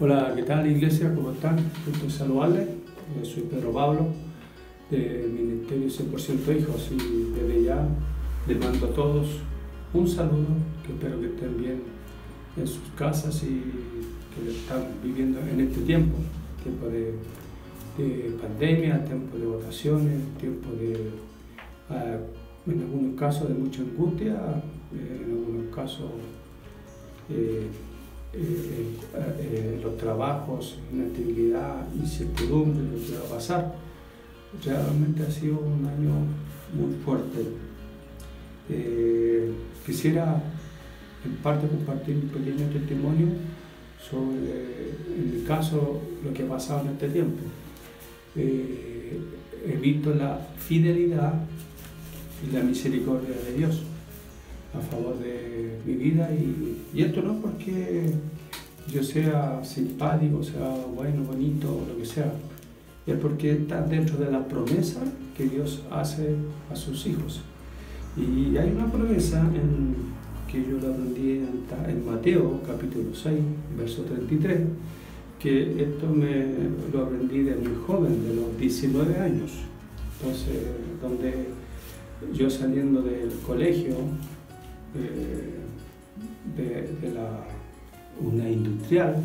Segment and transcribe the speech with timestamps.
[0.00, 1.14] Hola, ¿qué tal iglesia?
[1.14, 1.56] ¿Cómo están?
[1.86, 2.66] Gusto saludarles.
[2.66, 4.08] Eh, soy Pedro Pablo
[4.90, 7.86] del Ministerio 100% Hijos y desde ya
[8.48, 9.28] les mando a todos
[9.92, 10.48] un saludo
[10.84, 11.82] que espero que estén bien
[12.56, 13.62] en sus casas y
[14.34, 16.16] que están viviendo en este tiempo,
[16.60, 17.14] tiempo de,
[18.42, 21.10] pandemia, tiempo de votaciones, tiempo de,
[21.88, 22.18] ah,
[22.66, 24.34] en algunos casos, de mucha angustia,
[24.92, 26.10] eh, en algunos casos
[27.30, 27.68] eh,
[28.36, 28.88] eh,
[29.38, 33.74] eh, los trabajos, inactividad, incertidumbre, lo que va a pasar.
[34.64, 36.12] Realmente ha sido un año
[36.72, 37.46] muy fuerte.
[38.68, 39.52] Eh,
[39.86, 40.42] quisiera
[41.24, 43.28] en parte compartir un pequeño testimonio
[44.02, 47.42] sobre, en mi caso, lo que ha pasado en este tiempo.
[48.36, 51.34] he visto la fidelidad
[52.42, 53.82] y la misericordia de Dios
[54.76, 58.12] a favor de mi vida y, esto no porque
[58.92, 62.32] yo sea simpático, sea bueno, bonito, lo que sea,
[63.06, 65.00] es porque está dentro de la promesa
[65.36, 66.36] que Dios hace
[66.70, 67.42] a sus hijos.
[68.16, 69.96] Y hay una promesa en,
[70.50, 73.38] que yo la aprendí en, en, Mateo capítulo 6,
[73.76, 74.60] verso 33,
[75.40, 76.46] que esto me
[76.92, 79.50] lo aprendí de muy joven, de los 19 años.
[80.20, 80.62] Entonces,
[81.02, 81.48] donde
[82.32, 83.96] yo saliendo del colegio,
[84.94, 85.54] de,
[87.12, 87.46] la,
[88.20, 89.16] una industrial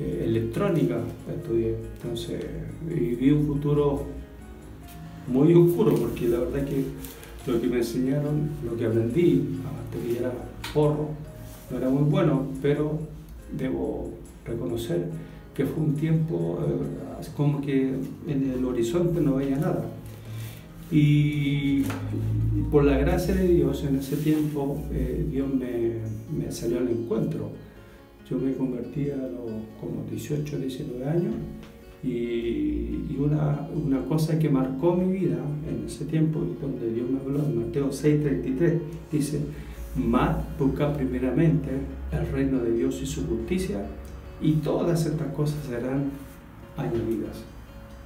[0.00, 0.98] eh, electrónica
[1.32, 1.76] estudié.
[2.02, 2.44] Entonces
[2.88, 4.06] viví un futuro
[5.26, 6.84] muy oscuro porque la verdad que
[7.50, 10.32] lo que me enseñaron, lo que aprendí, hasta que era
[10.74, 11.10] porro,
[11.70, 12.98] no era muy bueno, pero
[13.56, 14.10] debo
[14.44, 15.06] reconocer
[15.54, 17.94] que fue un tiempo eh, como que
[18.26, 19.84] en el horizonte no veía nada.
[20.90, 21.82] Y
[22.70, 25.96] por la gracia de Dios, en ese tiempo, eh, Dios me,
[26.36, 27.50] me, salió al encuentro.
[28.28, 29.50] Yo me convertí a los
[29.80, 31.34] como 18, 19 años
[32.02, 37.40] y, una, una, cosa que marcó mi vida en ese tiempo, donde Dios me habló
[37.40, 38.78] en Mateo 6:33,
[39.10, 39.40] dice,
[39.96, 41.70] más busca primeramente
[42.12, 43.84] el reino de Dios y su justicia
[44.40, 46.12] y todas estas cosas serán
[46.76, 47.42] añadidas.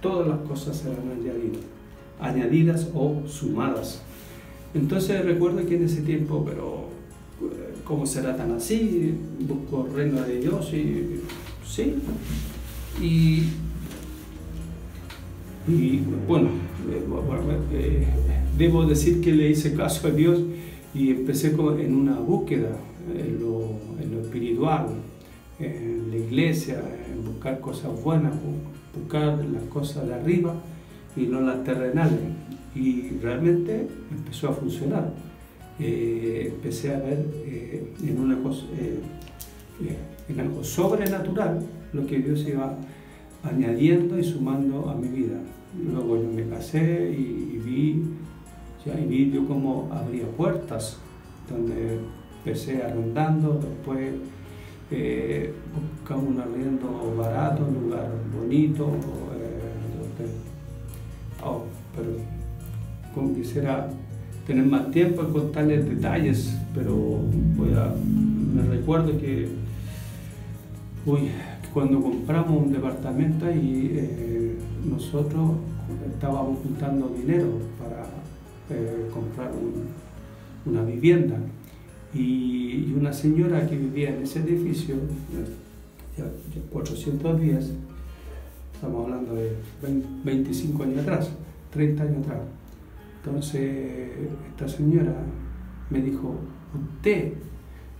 [0.00, 1.79] Todas las cosas serán añadidas
[2.20, 4.02] añadidas o sumadas.
[4.74, 6.88] Entonces recuerdo que en ese tiempo, pero
[7.42, 9.14] eh, ¿cómo será tan así?
[9.40, 11.20] Busco reino de Dios y
[11.66, 11.94] sí.
[13.00, 13.44] Y,
[15.68, 16.50] y bueno,
[16.90, 17.04] eh,
[17.72, 18.06] eh,
[18.56, 20.40] debo decir que le hice caso a Dios
[20.94, 22.76] y empecé en una búsqueda
[23.16, 24.86] en lo, en lo espiritual,
[25.58, 26.80] en la iglesia,
[27.12, 28.34] en buscar cosas buenas,
[28.96, 30.54] buscar las cosas de arriba
[31.16, 32.20] y no las terrenales.
[32.74, 35.12] Y realmente empezó a funcionar.
[35.78, 39.00] Eh, empecé a ver eh, en, una cosa, eh,
[40.28, 41.60] en algo sobrenatural
[41.92, 42.76] lo que Dios iba
[43.42, 45.38] añadiendo y sumando a mi vida.
[45.92, 48.02] Luego yo me casé y, vi,
[48.84, 50.98] ya, vi yo cómo abría puertas,
[51.48, 51.98] donde
[52.38, 54.14] empecé arrendando, después
[54.90, 55.52] eh,
[55.96, 58.90] buscaba un arriendo barato, un lugar bonito,
[61.96, 62.10] pero
[63.14, 63.88] como quisiera
[64.46, 66.94] tener más tiempo en contarles detalles, pero
[67.56, 67.70] voy
[68.54, 69.48] me recuerdo que
[71.06, 71.30] uy,
[71.72, 75.52] cuando compramos un departamento y eh, nosotros
[76.12, 78.06] estábamos juntando dinero para
[78.70, 79.52] eh, comprar
[80.66, 81.36] una vivienda.
[82.12, 84.96] Y, una señora que vivía en ese edificio,
[86.16, 86.30] ya, ya
[86.72, 87.70] 400 días,
[88.80, 89.52] Estamos hablando de
[90.24, 91.28] 25 años atrás,
[91.70, 92.40] 30 años atrás.
[93.24, 94.10] Entonces,
[94.50, 95.14] esta señora
[95.90, 96.36] me dijo,
[96.74, 97.34] usted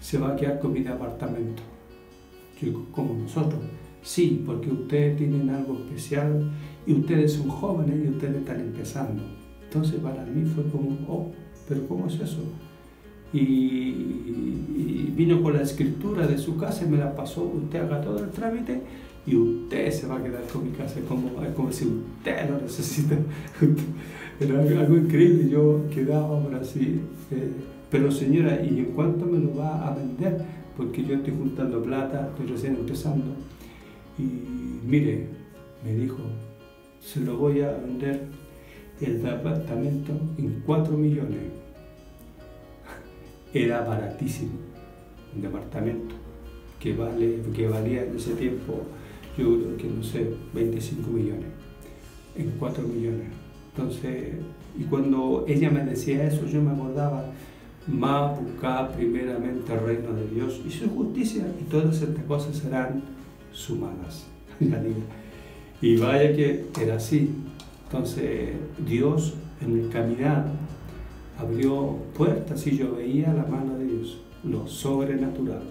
[0.00, 1.62] se va a quedar con mi departamento.
[2.60, 3.60] Yo ¿cómo nosotros?
[4.02, 6.50] Sí, porque ustedes tienen algo especial
[6.86, 9.22] y ustedes son jóvenes y ustedes están empezando.
[9.64, 11.30] Entonces para mí fue como, oh,
[11.68, 12.42] pero ¿cómo es eso?
[13.32, 18.24] Y, vino con la escritura de su casa y me la pasó, usted haga todo
[18.24, 18.80] el trámite
[19.26, 22.60] y usted se va a quedar con mi casa, es como, como si usted lo
[22.60, 23.16] necesita.
[24.40, 27.00] Era algo increíble, yo quedaba por así.
[27.30, 27.50] Eh,
[27.90, 30.42] pero señora, ¿y en cuánto me lo va a vender?
[30.76, 33.34] Porque yo estoy juntando plata, estoy recién empezando.
[34.18, 34.22] Y
[34.86, 35.26] mire,
[35.84, 36.18] me dijo,
[37.00, 38.22] se lo voy a vender
[39.00, 41.40] el departamento en 4 millones.
[43.52, 44.52] Era baratísimo,
[45.34, 46.14] un departamento
[46.78, 48.84] que, vale, que valía en ese tiempo
[49.76, 51.46] que no sé, 25 millones,
[52.36, 53.28] en 4 millones.
[53.74, 54.34] Entonces,
[54.78, 57.24] y cuando ella me decía eso, yo me acordaba,
[57.86, 63.02] más buscar primeramente el reino de Dios y su justicia, y todas estas cosas serán
[63.52, 64.26] sumadas.
[65.82, 67.30] y vaya que era así.
[67.86, 68.50] Entonces
[68.86, 70.46] Dios en el caminar
[71.38, 75.62] abrió puertas y yo veía la mano de Dios, lo sobrenatural.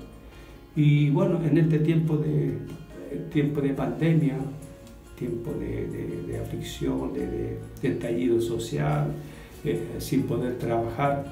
[0.76, 2.58] Y bueno, en este tiempo de,
[3.32, 4.38] tiempo de pandemia,
[5.18, 9.08] tiempo de, aflicción, de, estallido social,
[9.66, 11.26] eh, sin poder trabajar,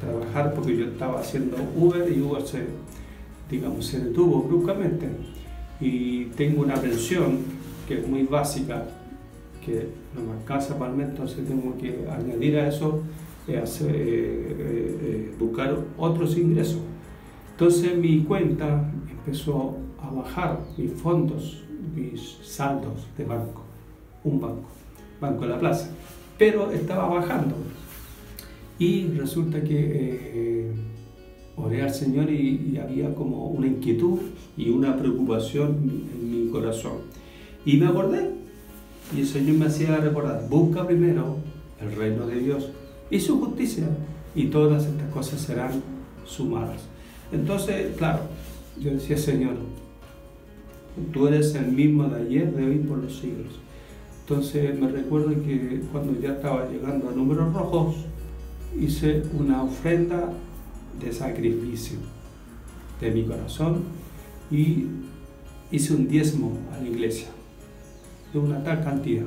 [0.00, 2.62] trabajar porque yo estaba haciendo Uber y Uber se,
[3.50, 5.08] digamos, se detuvo bruscamente.
[5.80, 7.38] Y tengo una pensión
[7.86, 8.84] que es muy básica,
[9.64, 13.02] que no me alcanza para entonces tengo que añadir a eso,
[13.48, 16.80] eh, hacer, eh, buscar otros ingresos.
[17.52, 21.62] Entonces mi cuenta empezó a bajar, mis fondos,
[21.94, 23.62] mis saldos de banco,
[24.24, 24.68] un banco,
[25.20, 25.90] Banco de la Plaza,
[26.36, 27.56] pero estaba bajando.
[28.78, 30.72] Y resulta que eh,
[31.56, 34.18] oré al Señor y, había como una inquietud
[34.56, 35.76] y una preocupación
[36.14, 36.98] en mi corazón.
[37.64, 38.30] Y me acordé,
[39.16, 41.36] y el Señor me hacía recordar, busca primero
[41.80, 42.70] el reino de Dios
[43.10, 43.88] y su justicia,
[44.34, 45.82] y todas estas cosas serán
[46.24, 46.82] sumadas.
[47.32, 48.20] Entonces, claro,
[48.78, 49.54] yo decía, Señor,
[51.12, 53.60] tú eres el mismo de ayer, de hoy, por los siglos.
[54.20, 57.96] Entonces me recuerdo que cuando ya estaba llegando a números rojos,
[58.78, 60.32] hice una ofrenda
[61.00, 61.98] de sacrificio
[63.00, 63.84] de mi corazón
[64.50, 64.86] y
[65.70, 67.28] hice un diezmo a la iglesia
[68.32, 69.26] de una tal cantidad.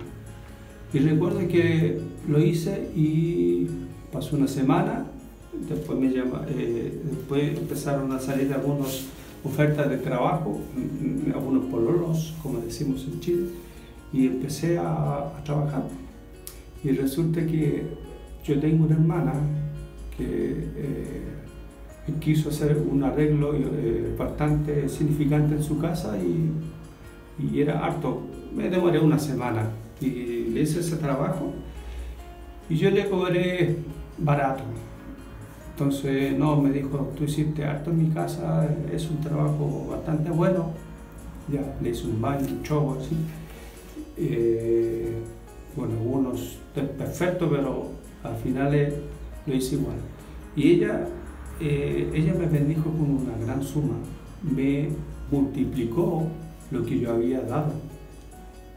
[0.94, 3.68] Y recuerdo que lo hice y
[4.12, 5.06] pasó una semana
[5.54, 9.06] después me llama, eh, después empezaron a salir algunas
[9.44, 13.48] ofertas de trabajo, mm, mm, algunos pololos, como decimos en Chile,
[14.14, 15.84] y empecé a, trabajar.
[16.84, 17.84] Y resulta que
[18.44, 19.34] yo tengo una hermana
[20.18, 21.32] que eh,
[22.20, 26.52] quiso hacer un arreglo eh, bastante significante en su casa y,
[27.44, 28.22] y era harto.
[28.56, 31.54] Me demoré una semana y le hice ese trabajo
[32.70, 33.76] y yo le cobré
[34.18, 34.64] barato,
[35.82, 40.70] entonces, no, me dijo, tú hiciste harto en mi casa, es un trabajo bastante bueno.
[41.52, 43.16] Ya, le hice un baño, un show, así.
[44.16, 45.12] Eh,
[45.76, 47.88] bueno, algunos perfecto, pero
[48.24, 48.94] al final
[49.48, 49.96] lo hice igual.
[50.56, 51.08] Y ella,
[51.60, 53.96] eh, ella me bendijo con una gran suma,
[54.44, 54.90] me
[55.32, 56.28] multiplicó
[56.70, 57.74] lo que yo había dado.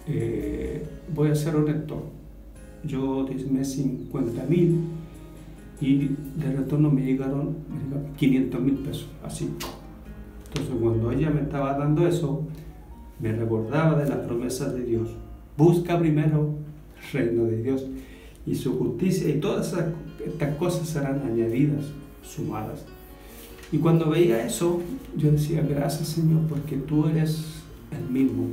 [0.09, 0.83] Eh,
[1.15, 2.03] voy a ser honesto,
[2.83, 4.94] yo diezmé 50 mil
[5.84, 7.56] y de retorno me llegaron
[8.16, 9.50] 500 mil pesos, así.
[10.46, 12.46] Entonces cuando ella me estaba dando eso,
[13.20, 15.10] me recordaba de las promesas de Dios.
[15.58, 16.54] Busca primero
[16.96, 17.86] el reino de Dios
[18.46, 19.75] y su justicia y todas
[20.26, 21.84] estas cosas serán añadidas,
[22.22, 22.86] sumadas.
[23.70, 24.81] Y cuando veía eso,
[25.16, 28.46] yo decía, gracias Señor, porque tú eres el mismo,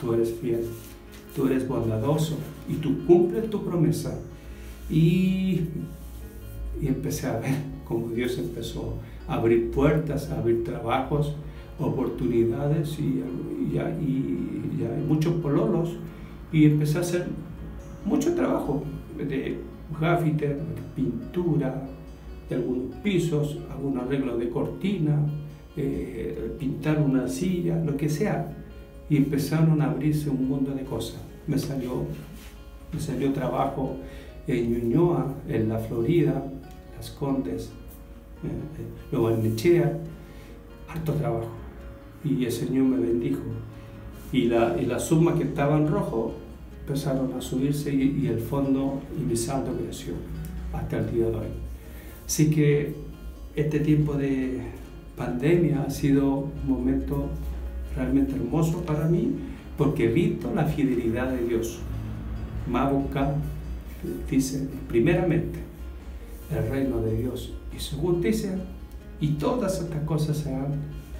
[0.00, 0.66] tú eres fiel,
[1.34, 2.36] tú eres bondadoso
[2.68, 4.18] y tú cumples tu promesa.
[4.90, 5.62] Y
[6.80, 11.34] y empecé a ver cómo Dios empezó a abrir puertas, a abrir trabajos,
[11.78, 13.22] oportunidades y,
[13.72, 15.96] y, hay muchos pololos
[16.52, 17.26] y empecé a hacer
[18.04, 18.82] mucho trabajo
[19.16, 19.58] de
[19.98, 20.56] graffiti, de
[20.94, 21.86] pintura,
[22.48, 25.18] de algunos pisos, algún arreglo de cortina,
[25.76, 28.52] eh, pintar una silla, lo que sea.
[29.08, 31.20] Y empezaron a abrirse un mundo de cosas.
[31.46, 32.04] Me salió,
[32.92, 33.96] me salió trabajo
[34.46, 36.44] en Ñuñoa, en la Florida,
[36.96, 37.70] las Condes,
[38.42, 39.98] eh, eh, luego en Nechea,
[40.88, 41.50] harto trabajo.
[42.24, 43.42] Y el Señor me bendijo.
[44.32, 46.34] Y la, y la suma que estaba en rojo
[46.80, 50.14] empezaron a subirse y, el fondo y mi saldo creció
[50.72, 51.46] hasta el día de hoy.
[52.24, 52.94] Así que
[53.56, 54.60] este tiempo de
[55.16, 57.28] pandemia ha sido un momento
[57.96, 59.32] realmente hermoso para mí
[59.76, 61.80] porque he visto la fidelidad de Dios.
[62.70, 63.34] Mabuca
[64.30, 65.65] dice, primeramente,
[66.50, 68.58] el reino de Dios y su justicia,
[69.20, 70.74] y todas estas cosas serán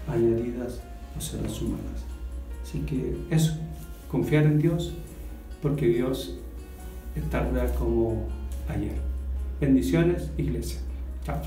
[0.09, 0.81] añadidas
[1.17, 2.05] o serán sumadas.
[2.63, 3.55] Así que eso,
[4.11, 4.93] confiar en Dios,
[5.63, 6.37] porque Dios
[7.15, 8.27] está como
[8.69, 8.97] ayer.
[9.61, 10.79] Bendiciones, iglesia.
[11.25, 11.41] Chao.